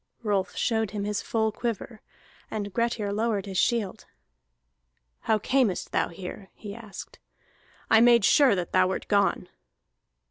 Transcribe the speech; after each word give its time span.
Rolf 0.23 0.55
showed 0.55 0.89
him 0.89 1.03
his 1.03 1.21
full 1.21 1.51
quiver, 1.51 2.01
and 2.49 2.73
Grettir 2.73 3.13
lowered 3.13 3.45
his 3.45 3.59
shield. 3.59 4.07
"How 5.19 5.37
camest 5.37 5.91
thou 5.91 6.07
here?" 6.09 6.49
he 6.55 6.73
asked. 6.73 7.19
"I 7.87 8.01
made 8.01 8.25
sure 8.25 8.55
that 8.55 8.71
thou 8.71 8.87
wert 8.87 9.07
gone." 9.07 9.47